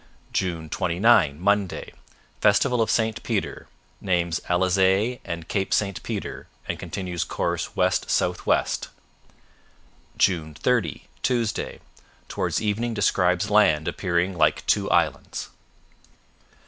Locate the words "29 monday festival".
0.33-2.81